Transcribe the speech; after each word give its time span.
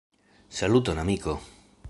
Saluton, 0.59 1.03
amiko! 1.03 1.39